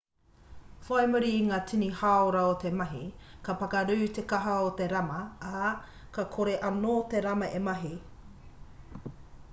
whai 0.85 1.01
muri 1.09 1.27
i 1.39 1.43
ngā 1.49 1.59
tini 1.71 1.89
hāora 1.99 2.39
o 2.53 2.55
te 2.63 2.71
mahi 2.79 3.03
ka 3.49 3.55
pakarū 3.61 3.99
te 4.19 4.25
kaka 4.33 4.57
o 4.71 4.73
te 4.81 4.89
rama 4.95 5.21
ā 5.61 5.71
ka 6.19 6.27
kore 6.37 6.59
anō 6.73 6.99
te 7.15 7.25
rama 7.31 7.55
e 7.61 7.65
mahi 7.71 7.95